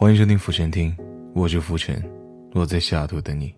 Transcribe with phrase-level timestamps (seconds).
[0.00, 0.96] 欢迎收听浮沉听，
[1.34, 2.02] 我是浮沉，
[2.54, 3.52] 我在西雅图等你。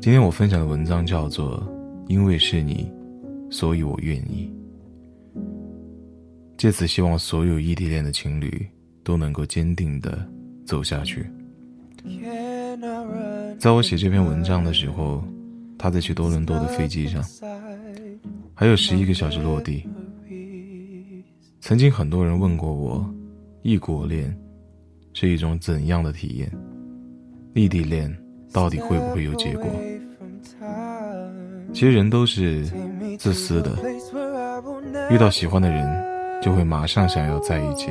[0.00, 1.60] 今天我分享的文章叫做
[2.08, 2.90] 《因为是你，
[3.50, 4.50] 所以我愿意》。
[6.56, 8.66] 借此希望所有异地恋的情侣
[9.02, 10.26] 都能够坚定的
[10.64, 11.26] 走下去。
[13.58, 15.22] 在我写这篇文章的时候，
[15.76, 17.22] 他在去多伦多的飞机上，
[18.54, 19.86] 还有十一个小时落地。
[21.60, 23.06] 曾经很多人问过我，
[23.60, 24.34] 异国恋。
[25.14, 26.52] 是一种怎样的体验？
[27.54, 28.14] 异地恋
[28.52, 29.66] 到底会不会有结果？
[31.72, 32.64] 其实人都是
[33.18, 33.76] 自私的，
[35.10, 37.90] 遇到喜欢的人就会马上想要在一起，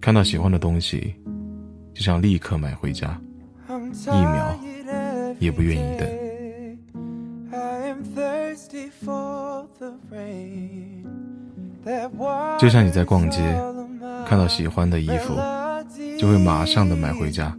[0.00, 1.14] 看到喜欢的东西
[1.92, 3.20] 就想立刻买回家，
[3.68, 4.58] 一秒
[5.38, 6.08] 也不愿意等。
[12.58, 13.40] 就像你在逛街，
[14.26, 15.34] 看到喜欢的衣服。
[16.20, 17.56] 就会马上的买回家。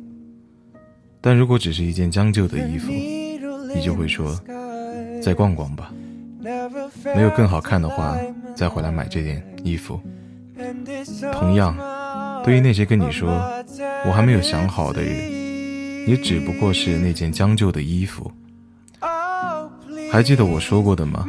[1.19, 4.39] 但如果只是一件将就的衣服，你就会说，
[5.19, 5.91] 再逛逛吧。
[7.15, 8.15] 没有更好看的话，
[8.55, 9.99] 再回来买这件衣服。
[11.33, 11.75] 同样，
[12.43, 13.31] 对于那些跟你说
[14.05, 15.31] 我还没有想好的人，
[16.05, 18.31] 你只不过是那件将就的衣服。
[20.11, 21.25] 还记得我说过的吗？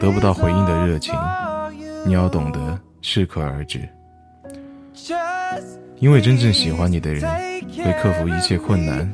[0.00, 1.14] 得不到回应的热情，
[2.06, 3.86] 你要懂得适可而止。
[6.00, 7.22] 因为真正喜欢你的人
[7.76, 9.06] 会克服一切困难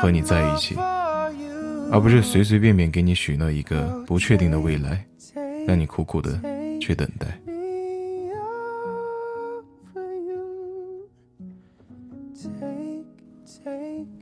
[0.00, 0.76] 和你在一起，
[1.90, 5.04] 而不是随随便便给你许诺一个不确定的未来，
[5.66, 6.38] 让你苦苦的
[6.80, 7.26] 去等待。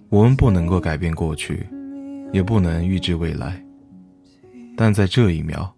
[0.08, 1.66] 我们不能够改变过去，
[2.32, 3.60] 也不能预知未来，
[4.76, 5.74] 但在这一秒，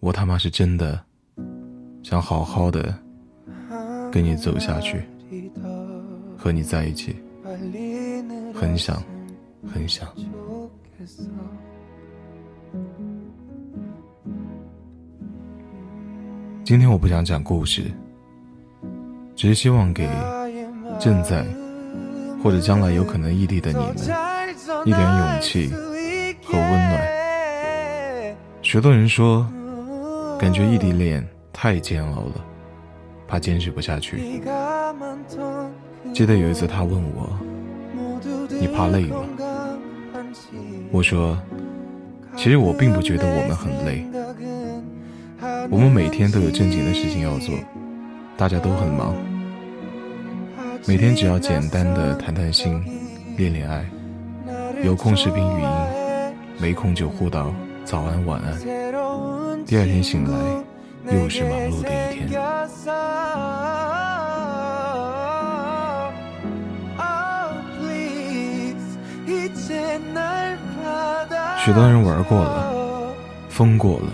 [0.00, 0.98] 我他妈是真的
[2.02, 3.05] 想好好的。
[4.16, 5.04] 跟你走下去，
[6.38, 7.16] 和你在一起，
[8.54, 9.02] 很想，
[9.70, 10.08] 很想。
[16.64, 17.90] 今天我不想讲故事，
[19.34, 20.08] 只是希望给
[20.98, 21.44] 正在
[22.42, 23.94] 或者将来有可能异地的你们
[24.86, 25.68] 一点勇气
[26.42, 28.34] 和温暖。
[28.62, 29.46] 许多人说，
[30.40, 32.42] 感觉异地恋太煎熬了。
[33.28, 34.40] 怕坚持不下去。
[36.14, 37.38] 记得有一次，他问我
[38.60, 39.24] ：“你怕累吗？”
[40.92, 41.36] 我说
[42.36, 44.06] ：“其实我并不觉得我们很累。
[45.70, 47.54] 我们每天都有正经的事情要做，
[48.36, 49.14] 大家都很忙。
[50.86, 52.82] 每天只要简单的谈谈心、
[53.36, 53.84] 恋恋爱，
[54.84, 55.68] 有空视频语音，
[56.58, 57.52] 没空就互道
[57.84, 58.58] 早安晚安。
[59.66, 60.38] 第二天醒来。”
[61.08, 62.05] 又是忙碌的一天
[71.66, 73.12] 许多人玩过了，
[73.48, 74.12] 疯过了，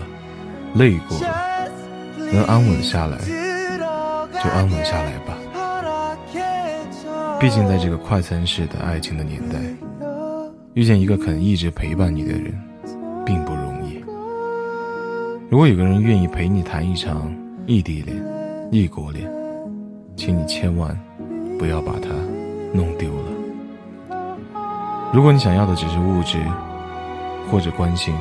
[0.73, 1.69] 累过了，
[2.33, 3.15] 能安稳下来
[4.43, 5.37] 就安稳下来吧。
[7.39, 9.59] 毕竟在这个快餐式的爱情的年代，
[10.73, 12.59] 遇见一个肯一直陪伴你的人，
[13.23, 14.03] 并不容易。
[15.47, 17.31] 如果有个人愿意陪你谈一场
[17.67, 18.17] 异地恋、
[18.71, 19.31] 异国恋，
[20.15, 20.99] 请你千万
[21.59, 22.09] 不要把它
[22.73, 24.17] 弄丢了。
[25.13, 26.39] 如果你想要的只是物质
[27.53, 28.15] 或者关心，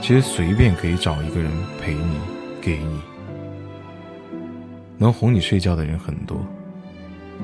[0.00, 2.18] 其实随便可以找一个人陪你、
[2.60, 3.00] 给你。
[4.96, 6.36] 能哄你睡觉的人很多，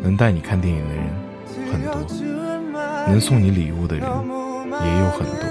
[0.02, 1.04] 能带你看电影的人
[1.70, 2.04] 很多，
[3.06, 5.48] 能送你礼物的人也有很多。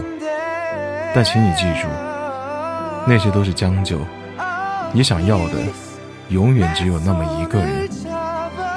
[1.16, 1.88] 但请你记住。
[3.07, 4.00] 那些都是将就，
[4.91, 5.53] 你想要的
[6.28, 7.90] 永远只有那么一个人，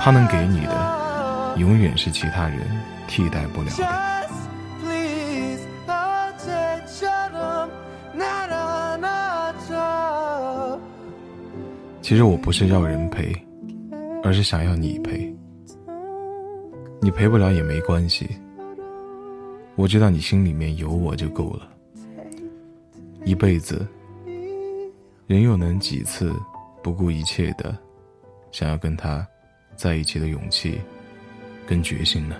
[0.00, 2.60] 他能给你的永远是其他人
[3.08, 4.15] 替代不了的。
[12.06, 13.34] 其实我不是要人陪，
[14.22, 15.34] 而是想要你陪。
[17.00, 18.28] 你陪不了也没关系，
[19.74, 21.68] 我知道你心里面有我就够了，
[23.24, 23.84] 一辈子。
[25.26, 26.32] 人又能几次
[26.80, 27.76] 不顾一切的
[28.52, 29.26] 想要跟他
[29.74, 30.78] 在一起的勇气
[31.66, 32.36] 跟决心呢？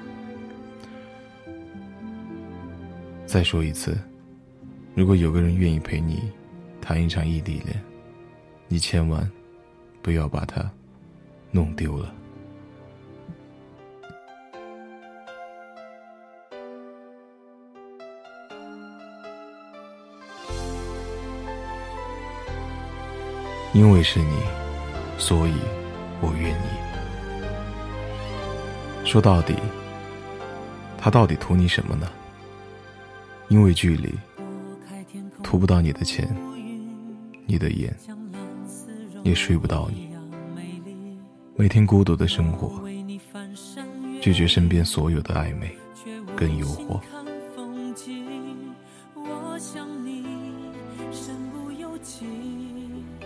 [3.26, 3.98] 再说一次，
[4.94, 6.30] 如果有个人愿意陪你
[6.80, 7.76] 谈一场异地恋，
[8.68, 9.28] 你千万
[10.06, 10.70] 不要把他
[11.50, 12.14] 弄丢了。
[23.74, 24.36] 因为是你，
[25.18, 25.54] 所以
[26.20, 26.66] 我愿意。
[29.04, 29.56] 说到底，
[30.96, 32.08] 他到底图你什么呢？
[33.48, 34.14] 因为距离，
[35.42, 36.32] 图不到你的钱，
[37.44, 37.92] 你的眼，
[39.26, 40.08] 也睡不到你。
[41.56, 42.80] 每天孤独的生活，
[44.20, 45.76] 拒绝身边所有的暧昧
[46.36, 47.00] 跟诱惑。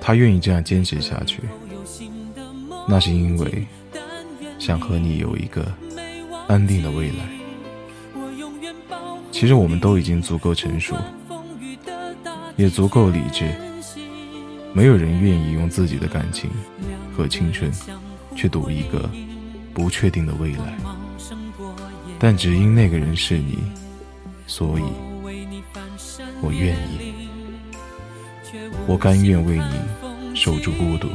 [0.00, 1.42] 他愿意这样坚持下去，
[2.88, 3.66] 那是因为
[4.58, 5.70] 想和你有一个
[6.48, 7.28] 安定的未来。
[9.30, 10.96] 其实我们都已经足够成熟，
[12.56, 13.52] 也足够理智，
[14.72, 16.50] 没有人愿意用自己的感情
[17.16, 17.70] 和青春。
[18.36, 19.10] 去赌一个
[19.74, 20.78] 不确定的未来，
[22.18, 23.58] 但只因那个人是你，
[24.46, 24.84] 所以
[26.40, 27.12] 我愿意，
[28.86, 31.08] 我甘愿为你守住孤独。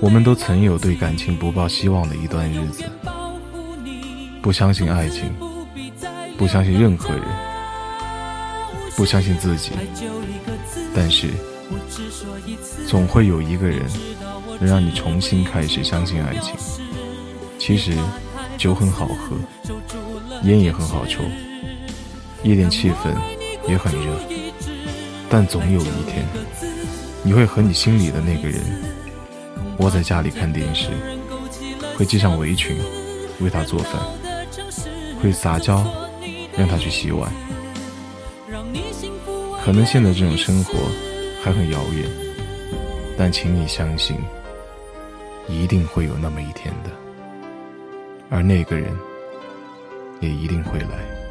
[0.00, 2.84] 我们都曾有对感情不抱希望的一段日子，
[4.42, 5.32] 不相信爱情。
[6.36, 7.22] 不相信任何人，
[8.96, 9.70] 不相信自己，
[10.92, 11.28] 但是
[12.88, 13.88] 总会有一个人
[14.58, 16.56] 能让你重新开始相信爱情。
[17.56, 17.96] 其实
[18.58, 19.36] 酒很好喝，
[20.42, 21.22] 烟也很好抽，
[22.42, 23.14] 夜店气氛
[23.68, 24.18] 也很热，
[25.30, 26.26] 但总有一天，
[27.22, 28.60] 你会和你心里的那个人
[29.78, 30.88] 窝在家里看电视，
[31.96, 32.76] 会系上围裙
[33.40, 34.00] 为他做饭，
[35.20, 35.84] 会撒娇。
[36.56, 37.32] 让他去洗碗，
[39.64, 40.78] 可能现在这种生活
[41.42, 42.08] 还很遥远，
[43.18, 44.16] 但请你相信，
[45.48, 46.90] 一定会有那么一天的，
[48.30, 48.96] 而那个人
[50.20, 51.23] 也一定会来。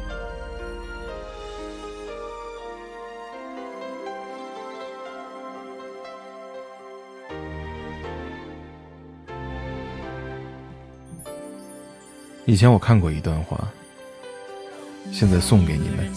[12.46, 13.68] 以前我看过一段话。
[15.12, 16.10] 现在送给你们，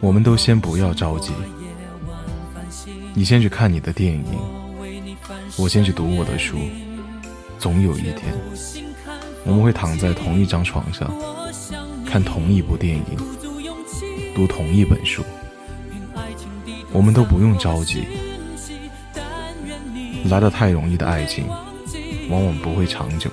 [0.00, 1.32] 我们都先不要着急，
[3.12, 4.24] 你先去看你的电影，
[5.58, 6.56] 我先去读我的书，
[7.58, 8.32] 总有一天，
[9.44, 11.12] 我们会躺在同一张床上，
[12.06, 13.04] 看同一部电影，
[14.36, 15.22] 读同一本书，
[16.92, 18.04] 我们都不用着急，
[20.30, 21.44] 来的太容易的爱情，
[22.28, 23.30] 往往不会长久。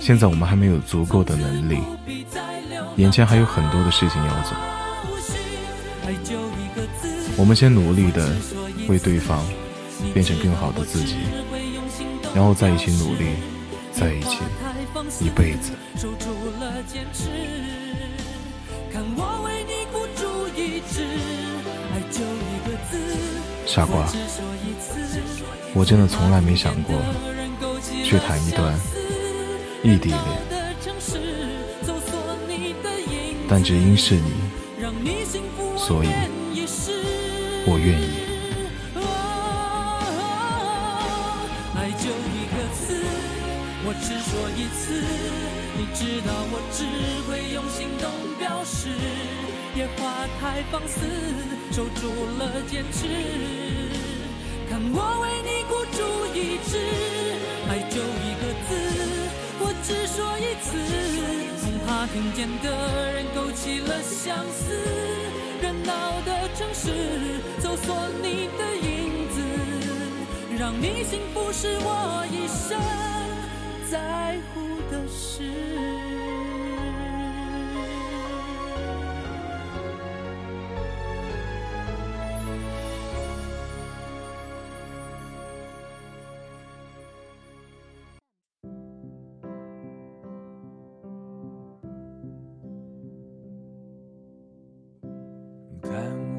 [0.00, 1.78] 现在我们还没有足够的能力，
[2.96, 4.56] 眼前还有很多的事情要做。
[7.36, 8.34] 我们先努力的
[8.88, 9.44] 为对方
[10.12, 11.16] 变成更好的自己，
[12.34, 13.26] 然后在一起努力，
[13.92, 14.38] 在一起
[15.20, 15.72] 一辈子。
[23.66, 24.04] 傻瓜，
[25.74, 26.96] 我真的从来没想过
[28.04, 28.78] 去谈一段。
[29.82, 30.20] 异地恋，
[33.48, 34.32] 但只因是你，
[35.76, 36.08] 所以
[37.64, 38.04] 我愿意。
[41.76, 43.00] 爱就一个词，
[43.84, 44.82] 我只说一次，
[45.78, 46.84] 你知道我只
[47.30, 48.88] 会用行动表示。
[49.76, 50.98] 野花太放肆，
[51.70, 53.06] 守住了坚持，
[54.94, 55.98] 我为你孤注
[56.34, 56.78] 一掷。
[57.68, 58.70] 爱就一个字。
[59.60, 60.66] 我只说一次，
[61.60, 64.72] 恐怕听见的人勾起了相思。
[65.60, 66.92] 热闹的城市，
[67.60, 69.36] 搜索你的影子，
[70.56, 72.78] 让你幸福是我一生
[73.90, 75.97] 在乎的事。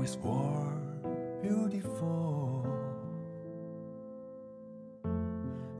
[0.03, 0.73] Is war
[1.41, 2.65] beautiful.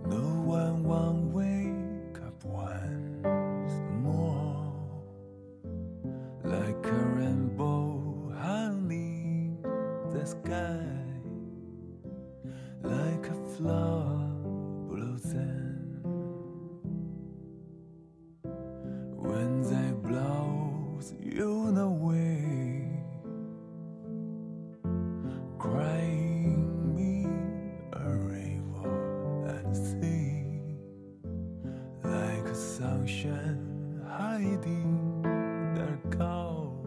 [0.05, 3.73] No one won't wake up once
[4.03, 4.73] more
[6.43, 9.57] like a rainbow hanging
[10.11, 10.81] the sky,
[12.83, 13.99] like a flower
[34.08, 35.24] hiding
[35.74, 36.86] their cold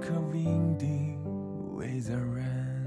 [0.00, 1.18] 颗 windy
[2.06, 2.86] the rain.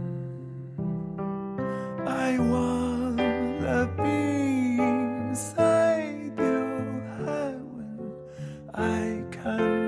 [2.07, 8.13] I wanna be inside your heaven.
[8.73, 9.82] I can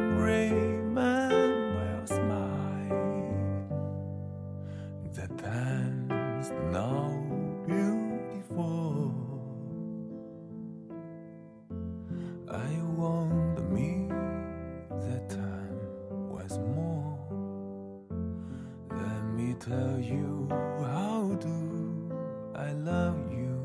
[20.05, 20.47] you
[20.81, 22.11] how do
[22.55, 23.55] I love you.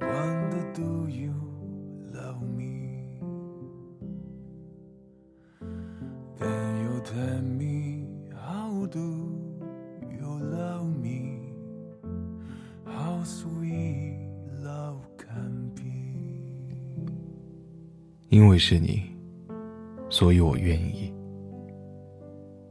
[0.00, 1.34] Wonder do you
[2.12, 3.20] love me?
[6.38, 9.32] Then you tell me how do
[10.10, 11.52] you love me?
[12.84, 14.28] How sweet
[14.62, 15.82] love can be.
[18.28, 19.16] 因为是你，
[20.10, 21.12] 所以我愿意。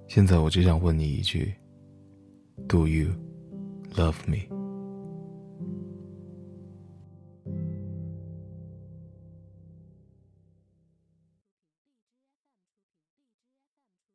[0.08, 1.54] 现在我只想问你一句
[2.68, 3.16] ：Do you
[3.98, 4.50] love me？